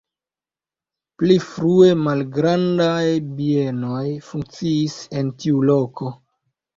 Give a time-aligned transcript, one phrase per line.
[1.21, 3.01] Pli frue malgrandaj
[3.41, 3.99] bienoj
[4.31, 6.11] funkciis en tiu loko.